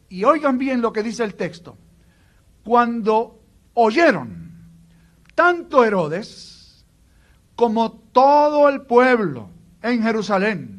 Y 0.09 0.25
oigan 0.25 0.59
bien 0.59 0.81
lo 0.81 0.93
que 0.93 1.03
dice 1.03 1.25
el 1.25 1.35
texto. 1.35 1.77
Cuando 2.65 3.41
oyeron 3.75 4.49
tanto 5.35 5.85
Herodes 5.85 6.85
como 7.55 7.93
todo 7.93 8.69
el 8.69 8.83
pueblo 8.83 9.51
en 9.83 10.03
Jerusalén 10.03 10.79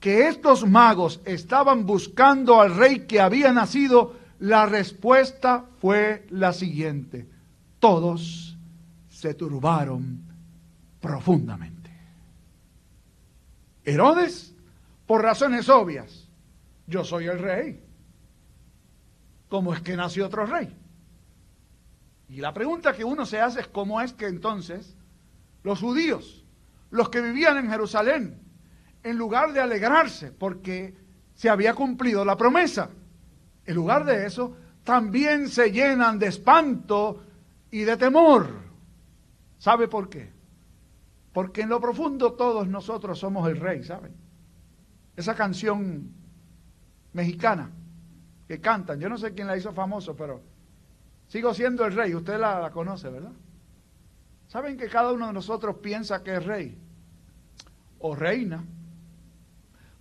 que 0.00 0.28
estos 0.28 0.66
magos 0.66 1.20
estaban 1.24 1.86
buscando 1.86 2.60
al 2.60 2.76
rey 2.76 3.06
que 3.06 3.20
había 3.20 3.52
nacido, 3.52 4.16
la 4.38 4.66
respuesta 4.66 5.64
fue 5.80 6.26
la 6.30 6.52
siguiente. 6.52 7.26
Todos 7.80 8.56
se 9.08 9.34
turbaron 9.34 10.22
profundamente. 11.00 11.90
Herodes, 13.84 14.54
por 15.06 15.22
razones 15.22 15.68
obvias, 15.68 16.28
yo 16.86 17.04
soy 17.04 17.26
el 17.26 17.38
rey. 17.38 17.87
¿Cómo 19.48 19.72
es 19.74 19.80
que 19.80 19.96
nació 19.96 20.26
otro 20.26 20.46
rey? 20.46 20.76
Y 22.28 22.36
la 22.40 22.52
pregunta 22.52 22.92
que 22.92 23.04
uno 23.04 23.24
se 23.24 23.40
hace 23.40 23.60
es 23.60 23.68
cómo 23.68 24.00
es 24.00 24.12
que 24.12 24.26
entonces 24.26 24.96
los 25.62 25.80
judíos, 25.80 26.44
los 26.90 27.08
que 27.08 27.22
vivían 27.22 27.56
en 27.56 27.70
Jerusalén, 27.70 28.42
en 29.02 29.16
lugar 29.16 29.52
de 29.52 29.60
alegrarse 29.60 30.32
porque 30.32 30.94
se 31.34 31.48
había 31.48 31.74
cumplido 31.74 32.24
la 32.24 32.36
promesa, 32.36 32.90
en 33.64 33.74
lugar 33.74 34.04
de 34.04 34.26
eso, 34.26 34.56
también 34.84 35.48
se 35.48 35.70
llenan 35.70 36.18
de 36.18 36.26
espanto 36.26 37.22
y 37.70 37.80
de 37.80 37.96
temor. 37.96 38.48
¿Sabe 39.58 39.88
por 39.88 40.08
qué? 40.08 40.32
Porque 41.32 41.62
en 41.62 41.68
lo 41.70 41.80
profundo 41.80 42.32
todos 42.32 42.68
nosotros 42.68 43.18
somos 43.18 43.48
el 43.48 43.58
rey, 43.58 43.84
¿saben? 43.84 44.14
Esa 45.16 45.34
canción 45.34 46.12
mexicana 47.12 47.70
que 48.48 48.60
cantan, 48.60 48.98
yo 48.98 49.08
no 49.08 49.16
sé 49.16 49.34
quién 49.34 49.46
la 49.46 49.56
hizo 49.56 49.72
famoso, 49.72 50.16
pero 50.16 50.40
sigo 51.28 51.54
siendo 51.54 51.84
el 51.84 51.92
rey, 51.92 52.14
usted 52.14 52.40
la, 52.40 52.70
conoce, 52.72 53.08
¿verdad? 53.08 53.32
¿Saben 54.48 54.76
que 54.76 54.88
cada 54.88 55.12
uno 55.12 55.28
de 55.28 55.34
nosotros 55.34 55.76
piensa 55.76 56.24
que 56.24 56.34
es 56.34 56.44
rey 56.44 56.76
o 58.00 58.16
reina? 58.16 58.64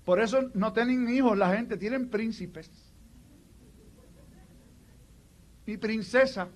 Por 0.06 0.22
eso 0.22 0.50
no 0.54 0.74
tienen 0.74 1.10
hijos 1.10 1.38
la 1.38 1.54
gente, 1.54 1.78
tienen 1.78 2.10
príncipes. 2.10 2.72
Mi 5.66 5.76
princesa. 5.76 6.48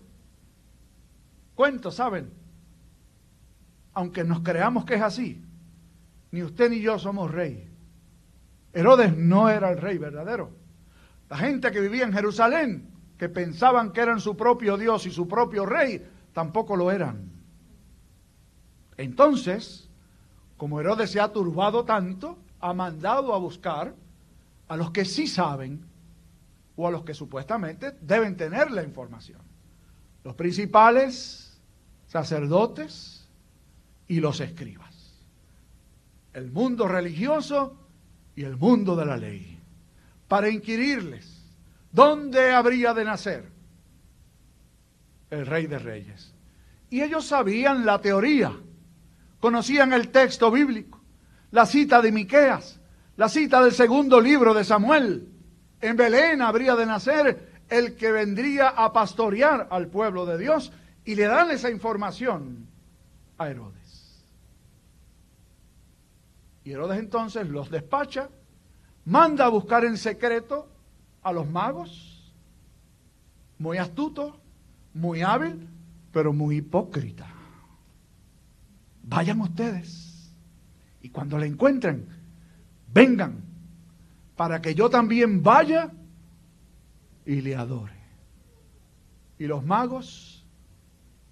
Cuento, 1.53 1.91
¿saben? 1.91 2.41
aunque 3.93 4.24
nos 4.24 4.41
creamos 4.41 4.86
que 4.86 4.95
es 4.95 5.01
así, 5.01 5.43
ni 6.31 6.43
usted 6.43 6.69
ni 6.69 6.81
yo 6.81 6.98
somos 6.98 7.29
rey. 7.31 7.69
Herodes 8.74 9.15
no 9.17 9.50
era 9.50 9.69
el 9.71 9.77
rey 9.77 9.98
verdadero. 9.98 10.51
La 11.31 11.38
gente 11.38 11.71
que 11.71 11.79
vivía 11.79 12.03
en 12.03 12.13
Jerusalén, 12.13 12.91
que 13.17 13.29
pensaban 13.29 13.91
que 13.91 14.01
eran 14.01 14.19
su 14.19 14.36
propio 14.38 14.77
Dios 14.77 15.08
y 15.08 15.12
su 15.12 15.27
propio 15.27 15.65
rey, 15.65 16.06
tampoco 16.34 16.75
lo 16.75 16.91
eran. 16.91 17.32
Entonces, 18.97 19.89
como 20.58 20.79
Herodes 20.79 21.10
se 21.10 21.19
ha 21.19 21.32
turbado 21.32 21.86
tanto, 21.86 22.38
ha 22.60 22.73
mandado 22.73 23.34
a 23.34 23.39
buscar 23.39 23.95
a 24.67 24.75
los 24.75 24.91
que 24.91 25.06
sí 25.06 25.25
saben 25.25 25.84
o 26.75 26.88
a 26.88 26.91
los 26.91 27.03
que 27.03 27.15
supuestamente 27.15 27.97
deben 28.01 28.38
tener 28.38 28.69
la 28.69 28.84
información. 28.84 29.41
Los 30.23 30.36
principales 30.36 31.60
sacerdotes, 32.06 33.21
y 34.12 34.19
los 34.19 34.41
escribas. 34.41 34.93
El 36.34 36.51
mundo 36.51 36.86
religioso 36.86 37.77
y 38.36 38.43
el 38.43 38.58
mundo 38.58 38.97
de 38.97 39.06
la 39.06 39.15
ley. 39.15 39.61
Para 40.32 40.48
inquirirles, 40.48 41.28
¿dónde 41.91 42.54
habría 42.54 42.94
de 42.94 43.04
nacer 43.04 43.52
el 45.30 45.46
rey 45.46 45.67
de 45.67 45.78
reyes? 45.78 46.34
Y 46.89 47.02
ellos 47.02 47.26
sabían 47.26 47.86
la 47.86 48.00
teoría, 48.00 48.58
conocían 49.41 49.91
el 49.91 50.08
texto 50.08 50.50
bíblico, 50.50 51.02
la 51.52 51.65
cita 51.65 52.02
de 52.02 52.13
Miqueas, 52.13 52.80
la 53.17 53.28
cita 53.28 53.62
del 53.62 53.74
segundo 53.74 54.22
libro 54.22 54.54
de 54.54 54.63
Samuel. 54.63 55.28
En 55.82 55.98
Belén 55.98 56.41
habría 56.41 56.78
de 56.78 56.86
nacer 56.86 57.63
el 57.67 57.98
que 57.98 58.13
vendría 58.13 58.70
a 58.70 58.94
pastorear 58.94 59.67
al 59.70 59.88
pueblo 59.88 60.26
de 60.26 60.38
Dios 60.38 60.72
y 61.04 61.15
le 61.15 61.26
dan 61.26 61.52
esa 61.52 61.70
información 61.70 62.67
a 63.38 63.50
Herodes. 63.50 64.24
Y 66.63 66.72
Herodes 66.72 67.00
entonces 67.00 67.50
los 67.50 67.70
despacha, 67.70 68.30
manda 69.05 69.45
a 69.45 69.49
buscar 69.49 69.85
en 69.85 69.97
secreto 69.97 70.67
a 71.23 71.31
los 71.31 71.49
magos, 71.49 72.33
muy 73.57 73.77
astuto, 73.77 74.39
muy 74.93 75.21
hábil, 75.21 75.67
pero 76.11 76.33
muy 76.33 76.57
hipócrita. 76.57 77.27
Vayan 79.03 79.41
ustedes 79.41 80.31
y 81.01 81.09
cuando 81.09 81.37
la 81.37 81.45
encuentren, 81.45 82.07
vengan 82.93 83.43
para 84.35 84.61
que 84.61 84.75
yo 84.75 84.89
también 84.89 85.43
vaya 85.43 85.91
y 87.25 87.41
le 87.41 87.55
adore. 87.55 87.93
Y 89.37 89.47
los 89.47 89.63
magos 89.63 90.45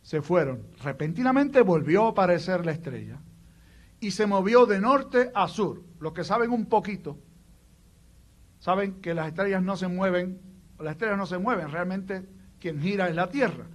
se 0.01 0.21
fueron. 0.21 0.63
Repentinamente 0.83 1.61
volvió 1.61 2.05
a 2.05 2.09
aparecer 2.09 2.65
la 2.65 2.71
estrella 2.71 3.19
y 3.99 4.11
se 4.11 4.25
movió 4.25 4.65
de 4.65 4.79
norte 4.79 5.31
a 5.35 5.47
sur. 5.47 5.83
Los 5.99 6.13
que 6.13 6.23
saben 6.23 6.51
un 6.51 6.65
poquito, 6.65 7.17
saben 8.59 9.01
que 9.01 9.13
las 9.13 9.27
estrellas 9.27 9.63
no 9.63 9.75
se 9.75 9.87
mueven, 9.87 10.39
las 10.79 10.91
estrellas 10.91 11.17
no 11.17 11.25
se 11.25 11.37
mueven, 11.37 11.71
realmente 11.71 12.25
quien 12.59 12.79
gira 12.79 13.09
es 13.09 13.15
la 13.15 13.29
Tierra. 13.29 13.65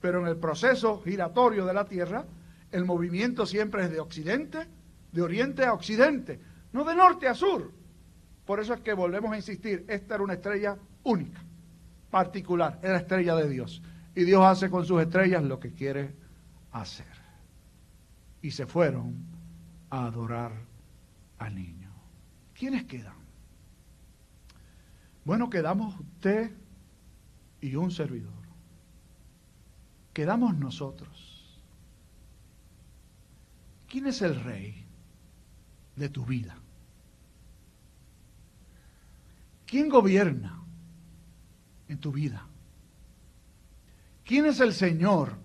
Pero 0.00 0.20
en 0.20 0.26
el 0.26 0.36
proceso 0.36 1.00
giratorio 1.02 1.66
de 1.66 1.74
la 1.74 1.84
Tierra, 1.84 2.24
el 2.72 2.84
movimiento 2.84 3.46
siempre 3.46 3.84
es 3.84 3.90
de 3.90 4.00
occidente, 4.00 4.66
de 5.12 5.22
oriente 5.22 5.64
a 5.64 5.72
occidente, 5.72 6.40
no 6.72 6.84
de 6.84 6.94
norte 6.94 7.28
a 7.28 7.34
sur. 7.34 7.70
Por 8.46 8.60
eso 8.60 8.74
es 8.74 8.80
que 8.80 8.94
volvemos 8.94 9.32
a 9.32 9.36
insistir, 9.36 9.84
esta 9.88 10.14
era 10.14 10.24
una 10.24 10.34
estrella 10.34 10.76
única, 11.04 11.40
particular, 12.10 12.78
era 12.82 12.94
la 12.94 12.98
estrella 12.98 13.36
de 13.36 13.48
Dios. 13.48 13.82
Y 14.14 14.24
Dios 14.24 14.44
hace 14.44 14.70
con 14.70 14.84
sus 14.84 15.00
estrellas 15.02 15.42
lo 15.44 15.60
que 15.60 15.72
quiere 15.72 16.14
hacer. 16.72 17.06
Y 18.42 18.50
se 18.50 18.66
fueron 18.66 19.14
a 19.90 20.06
adorar 20.06 20.52
al 21.38 21.54
niño. 21.54 21.92
¿Quiénes 22.54 22.84
quedan? 22.84 23.19
Bueno, 25.24 25.50
quedamos 25.50 25.98
usted 25.98 26.50
y 27.60 27.74
un 27.74 27.90
servidor. 27.90 28.32
Quedamos 30.12 30.56
nosotros. 30.56 31.60
¿Quién 33.88 34.06
es 34.06 34.22
el 34.22 34.42
rey 34.42 34.86
de 35.96 36.08
tu 36.08 36.24
vida? 36.24 36.56
¿Quién 39.66 39.88
gobierna 39.88 40.62
en 41.88 41.98
tu 41.98 42.12
vida? 42.12 42.46
¿Quién 44.24 44.46
es 44.46 44.60
el 44.60 44.72
Señor 44.72 45.36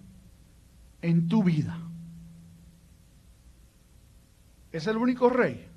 en 1.01 1.27
tu 1.27 1.43
vida? 1.43 1.79
¿Es 4.71 4.87
el 4.87 4.97
único 4.97 5.29
rey? 5.29 5.67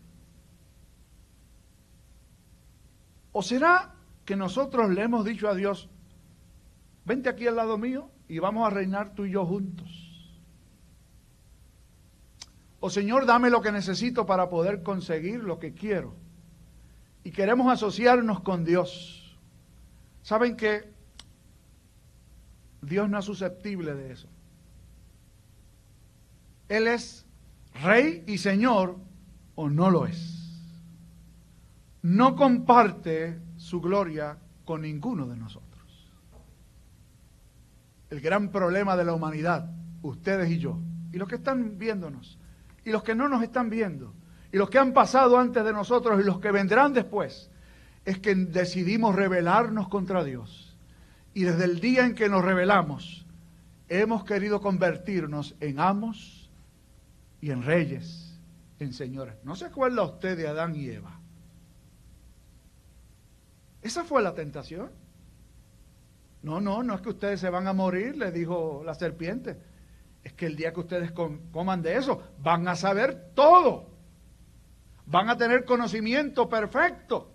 ¿O 3.39 3.43
será 3.43 3.95
que 4.25 4.35
nosotros 4.35 4.91
le 4.91 5.01
hemos 5.03 5.25
dicho 5.25 5.49
a 5.49 5.55
Dios, 5.55 5.89
vente 7.05 7.29
aquí 7.29 7.47
al 7.47 7.55
lado 7.55 7.79
mío 7.79 8.11
y 8.27 8.41
vamos 8.41 8.67
a 8.67 8.71
reinar 8.71 9.15
tú 9.15 9.27
y 9.27 9.31
yo 9.31 9.47
juntos? 9.47 9.89
O 12.81 12.91
Señor, 12.91 13.27
dame 13.27 13.49
lo 13.49 13.63
que 13.63 13.71
necesito 13.71 14.27
para 14.27 14.51
poder 14.51 14.83
conseguir 14.83 15.45
lo 15.45 15.61
que 15.61 15.73
quiero. 15.73 16.17
Y 17.23 17.31
queremos 17.31 17.73
asociarnos 17.73 18.41
con 18.41 18.65
Dios. 18.65 19.39
¿Saben 20.25 20.57
que 20.57 20.93
Dios 22.83 23.09
no 23.09 23.21
es 23.21 23.25
susceptible 23.25 23.95
de 23.95 24.15
eso? 24.15 24.29
Él 26.69 26.89
es 26.89 27.25
Rey 27.85 28.25
y 28.27 28.39
Señor 28.39 28.97
o 29.55 29.71
no 29.71 29.91
lo 29.91 30.07
es. 30.07 30.38
No 32.03 32.37
comparte 32.37 33.39
su 33.57 33.81
gloria 33.81 34.39
con 34.65 34.83
ninguno 34.83 35.27
de 35.27 35.37
nosotros. 35.37 35.69
El 38.11 38.21
gran 38.21 38.51
problema 38.51 38.97
de 38.97 39.05
la 39.05 39.15
humanidad, 39.15 39.71
ustedes 40.03 40.51
y 40.51 40.59
yo, 40.59 40.79
y 41.13 41.19
los 41.19 41.29
que 41.29 41.37
están 41.37 41.79
viéndonos, 41.79 42.39
y 42.85 42.91
los 42.91 43.03
que 43.03 43.15
no 43.15 43.29
nos 43.29 43.43
están 43.43 43.69
viendo, 43.69 44.15
y 44.53 44.57
los 44.57 44.71
que 44.71 44.79
han 44.79 44.93
pasado 44.93 45.39
antes 45.39 45.65
de 45.65 45.73
nosotros 45.73 46.21
y 46.21 46.25
los 46.25 46.41
que 46.41 46.51
vendrán 46.51 46.95
después, 46.95 47.51
es 48.05 48.19
que 48.19 48.35
decidimos 48.35 49.15
rebelarnos 49.15 49.89
contra 49.89 50.25
Dios. 50.25 50.77
Y 51.35 51.43
desde 51.43 51.65
el 51.65 51.81
día 51.81 52.07
en 52.07 52.15
que 52.15 52.29
nos 52.29 52.45
rebelamos, 52.45 53.27
hemos 53.89 54.25
querido 54.25 54.61
convertirnos 54.61 55.55
en 55.61 55.79
amos 55.79 56.51
y 57.41 57.51
en 57.51 57.63
reyes, 57.63 58.41
en 58.79 58.93
señores. 58.93 59.35
¿No 59.45 59.57
se 59.57 59.67
acuerda 59.67 60.03
usted 60.03 60.37
de 60.37 60.49
Adán 60.49 60.75
y 60.75 60.89
Eva? 60.89 61.18
Esa 63.89 64.05
fue 64.05 64.21
la 64.23 64.35
tentación. 64.35 64.91
No, 66.43 66.61
no, 66.61 66.83
no 66.83 66.95
es 66.95 67.01
que 67.01 67.09
ustedes 67.09 67.41
se 67.41 67.49
van 67.49 67.67
a 67.67 67.73
morir, 67.73 68.19
le 68.19 68.31
dijo 68.31 68.83
la 68.85 68.93
serpiente. 68.93 69.59
Es 70.23 70.35
que 70.35 70.45
el 70.45 70.57
día 70.57 70.75
que 70.75 70.81
ustedes 70.81 71.11
coman 71.11 71.81
de 71.81 71.97
eso, 71.97 72.23
van 72.39 72.69
a 72.69 72.77
saber 72.77 73.33
todo. 73.35 73.89
Van 75.07 75.31
a 75.31 75.39
tener 75.39 75.65
conocimiento 75.65 76.51
perfecto. 76.51 77.33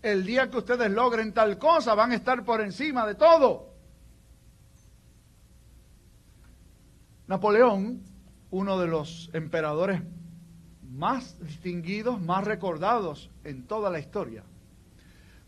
El 0.00 0.24
día 0.24 0.48
que 0.48 0.58
ustedes 0.58 0.92
logren 0.92 1.34
tal 1.34 1.58
cosa, 1.58 1.96
van 1.96 2.12
a 2.12 2.14
estar 2.14 2.44
por 2.44 2.60
encima 2.60 3.04
de 3.04 3.16
todo. 3.16 3.74
Napoleón, 7.26 8.04
uno 8.52 8.78
de 8.78 8.86
los 8.86 9.28
emperadores 9.32 10.00
más 10.88 11.36
distinguidos, 11.40 12.20
más 12.20 12.44
recordados 12.44 13.28
en 13.42 13.66
toda 13.66 13.90
la 13.90 13.98
historia, 13.98 14.44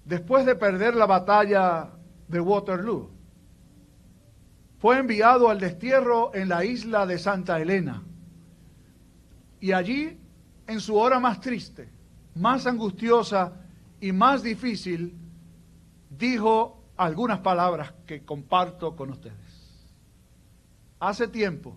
después 0.05 0.47
de 0.47 0.55
perder 0.55 0.95
la 0.95 1.07
batalla 1.07 1.91
de 2.29 2.41
Waterloo, 2.41 3.11
fue 4.79 4.99
enviado 4.99 5.49
al 5.49 5.61
destierro 5.61 6.35
en 6.35 6.49
la 6.49 6.65
isla 6.65 7.07
de 7.07 7.19
Santa 7.19 7.61
Elena. 7.61 8.03
Y 9.61 9.73
allí, 9.73 10.19
en 10.67 10.81
su 10.81 10.97
hora 10.97 11.21
más 11.21 11.41
triste, 11.41 11.89
más 12.35 12.67
angustiosa 12.67 13.53
y 14.01 14.11
más 14.11 14.43
difícil, 14.43 15.15
dijo 16.11 16.83
algunas 16.97 17.39
palabras 17.39 17.95
que 18.07 18.25
comparto 18.25 18.97
con 18.97 19.11
ustedes 19.11 19.53
hace 21.03 21.27
tiempo 21.27 21.77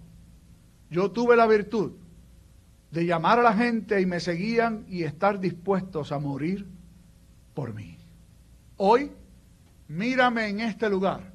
yo 0.91 1.09
tuve 1.11 1.35
la 1.35 1.47
virtud 1.47 1.93
de 2.91 3.05
llamar 3.07 3.39
a 3.39 3.43
la 3.43 3.53
gente 3.53 3.99
y 3.99 4.05
me 4.05 4.19
seguían 4.19 4.85
y 4.87 5.03
estar 5.03 5.39
dispuestos 5.39 6.11
a 6.11 6.19
morir 6.19 6.67
por 7.55 7.73
mí. 7.73 7.94
Hoy, 8.77 9.11
mírame 9.87 10.49
en 10.49 10.59
este 10.59 10.89
lugar, 10.89 11.31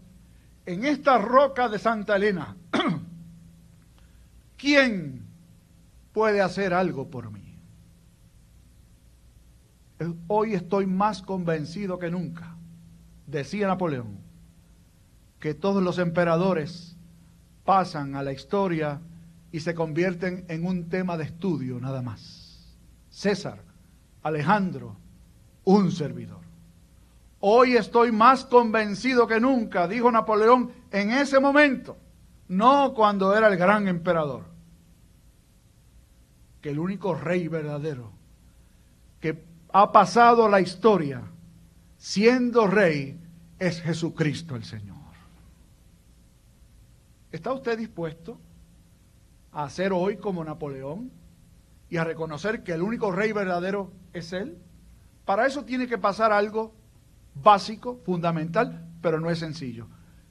en 0.66 0.85
esta 0.85 1.18
roca 1.18 1.68
de 1.68 1.79
Santa 1.79 2.16
Elena. 2.16 2.57
¿Quién 4.57 5.24
puede 6.12 6.42
hacer 6.42 6.74
algo 6.74 7.09
por 7.09 7.31
mí? 7.31 7.40
Hoy 10.29 10.55
estoy 10.55 10.87
más 10.87 11.22
convencido 11.22 11.98
que 11.98 12.11
nunca, 12.11 12.57
decía 13.26 13.66
Napoleón, 13.66 14.18
que 15.38 15.55
todos 15.55 15.83
los 15.83 15.98
emperadores 15.98 16.96
pasan 17.64 18.16
a 18.16 18.22
la 18.22 18.33
historia 18.33 19.00
y 19.53 19.61
se 19.61 19.74
convierten 19.74 20.44
en 20.48 20.66
un 20.66 20.88
tema 20.88 21.16
de 21.16 21.24
estudio 21.24 21.81
nada 21.81 22.03
más. 22.03 22.76
César, 23.11 23.62
Alejandro, 24.22 24.96
un 25.64 25.90
servidor. 25.90 26.50
Hoy 27.40 27.76
estoy 27.76 28.12
más 28.12 28.44
convencido 28.44 29.26
que 29.26 29.40
nunca, 29.40 29.88
dijo 29.88 30.12
Napoleón 30.12 30.72
en 30.90 31.11
ese 31.11 31.40
momento, 31.40 31.96
no 32.48 32.92
cuando 32.92 33.35
era 33.35 33.48
el 33.48 33.57
gran 33.57 33.88
emperador, 33.88 34.44
que 36.61 36.70
el 36.70 36.79
único 36.79 37.14
rey 37.14 37.48
verdadero 37.48 38.12
que 39.20 39.42
ha 39.72 39.90
pasado 39.90 40.48
la 40.48 40.61
historia 40.61 41.22
siendo 41.96 42.66
rey 42.66 43.18
es 43.59 43.81
Jesucristo 43.81 44.57
el 44.57 44.64
Señor. 44.64 44.96
¿Está 47.33 47.53
usted 47.53 47.79
dispuesto 47.79 48.38
a 49.53 49.68
ser 49.70 49.92
hoy 49.92 50.18
como 50.18 50.44
Napoleón 50.44 51.11
y 51.88 51.96
a 51.96 52.05
reconocer 52.05 52.62
que 52.62 52.72
el 52.72 52.83
único 52.83 53.12
rey 53.12 53.33
verdadero 53.33 53.92
es 54.12 54.33
Él? 54.35 54.59
Para 55.24 55.46
eso 55.46 55.64
tiene 55.64 55.87
que 55.87 55.96
pasar 55.96 56.33
algo 56.33 56.74
básico, 57.42 58.00
fundamental, 58.05 58.88
pero 59.00 59.20
no 59.20 59.31
es 59.31 59.38
sencillo. 59.38 59.87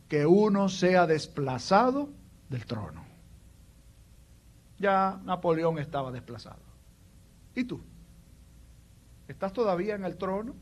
Que 0.07 0.25
uno 0.25 0.69
sea 0.69 1.05
desplazado 1.05 2.09
del 2.49 2.65
trono. 2.65 3.03
Ya 4.79 5.19
Napoleón 5.23 5.77
estaba 5.79 6.11
desplazado. 6.11 6.63
¿Y 7.55 7.65
tú? 7.65 7.81
¿Estás 9.27 9.53
todavía 9.53 9.95
en 9.95 10.05
el 10.05 10.17
trono? 10.17 10.55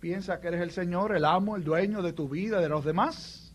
¿Piensa 0.00 0.40
que 0.40 0.48
eres 0.48 0.62
el 0.62 0.70
Señor, 0.70 1.14
el 1.14 1.24
amo, 1.24 1.56
el 1.56 1.64
dueño 1.64 2.02
de 2.02 2.12
tu 2.12 2.28
vida, 2.28 2.60
de 2.60 2.68
los 2.68 2.84
demás? 2.84 3.48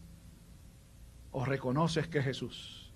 o 1.34 1.44
reconoces 1.44 2.08
que 2.08 2.22
Jesús 2.22 2.92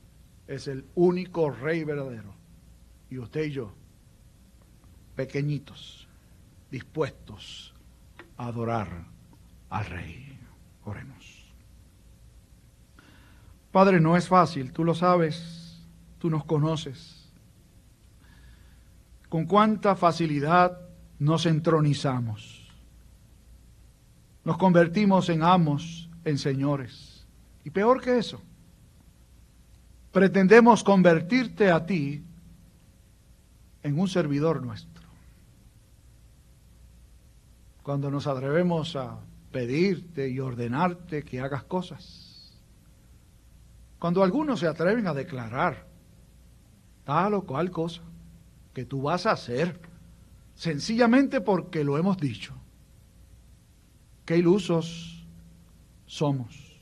es 0.48 0.68
el 0.68 0.86
único 0.96 1.50
rey 1.50 1.84
verdadero 1.84 2.34
y 3.10 3.18
usted 3.18 3.46
y 3.46 3.52
yo, 3.52 3.74
pequeñitos, 5.16 6.08
dispuestos 6.70 7.74
adorar 8.38 9.06
al 9.70 9.86
rey. 9.86 10.40
Oremos. 10.86 11.54
Padre, 13.72 14.00
no 14.00 14.16
es 14.16 14.28
fácil, 14.28 14.72
tú 14.72 14.84
lo 14.84 14.96
sabes, 14.96 15.82
tú 16.20 16.30
nos 16.30 16.46
conoces. 16.46 17.30
Con 19.30 19.46
cuánta 19.46 19.96
facilidad 19.96 20.80
nos 21.20 21.46
entronizamos. 21.46 22.72
Nos 24.46 24.58
convertimos 24.58 25.28
en 25.28 25.44
amos, 25.44 26.10
en 26.24 26.38
señores 26.38 27.18
y 27.68 27.70
peor 27.70 28.00
que 28.02 28.18
eso, 28.18 28.42
pretendemos 30.14 30.86
convertirte 30.86 31.70
a 31.70 31.86
ti 31.86 32.24
en 33.84 34.00
un 34.00 34.08
servidor 34.08 34.64
nuestro. 34.64 34.97
Cuando 37.88 38.12
nos 38.12 38.28
atrevemos 38.28 38.98
a 38.98 39.18
pedirte 39.50 40.28
y 40.28 40.42
ordenarte 40.42 41.24
que 41.24 41.40
hagas 41.40 41.64
cosas. 41.64 42.52
Cuando 43.98 44.24
algunos 44.24 44.60
se 44.60 44.68
atreven 44.68 45.08
a 45.08 45.14
declarar 45.14 45.88
tal 47.06 47.36
o 47.36 47.46
cual 47.46 47.72
cosa 47.72 48.02
que 48.74 48.84
tú 48.84 49.04
vas 49.04 49.26
a 49.26 49.32
hacer, 49.32 49.80
sencillamente 50.54 51.40
porque 51.40 51.86
lo 51.86 51.98
hemos 51.98 52.18
dicho. 52.18 52.54
Qué 54.26 54.36
ilusos 54.36 55.26
somos. 56.06 56.78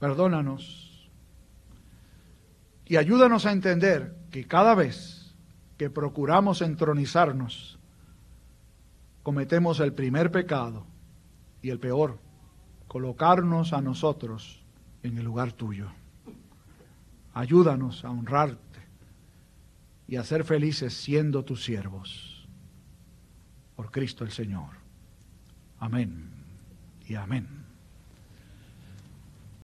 Perdónanos. 0.00 1.08
Y 2.86 2.96
ayúdanos 2.96 3.46
a 3.46 3.52
entender 3.52 4.16
que 4.32 4.48
cada 4.48 4.74
vez 4.74 5.32
que 5.78 5.90
procuramos 5.90 6.60
entronizarnos, 6.60 7.79
cometemos 9.30 9.78
el 9.78 9.92
primer 9.92 10.32
pecado 10.32 10.84
y 11.62 11.70
el 11.70 11.78
peor, 11.78 12.18
colocarnos 12.88 13.72
a 13.72 13.80
nosotros 13.80 14.60
en 15.04 15.18
el 15.18 15.24
lugar 15.24 15.52
tuyo. 15.52 15.92
Ayúdanos 17.32 18.04
a 18.04 18.10
honrarte 18.10 18.80
y 20.08 20.16
a 20.16 20.24
ser 20.24 20.42
felices 20.42 20.94
siendo 20.94 21.44
tus 21.44 21.62
siervos. 21.62 22.48
Por 23.76 23.92
Cristo 23.92 24.24
el 24.24 24.32
Señor. 24.32 24.70
Amén 25.78 26.28
y 27.06 27.14
amén. 27.14 27.59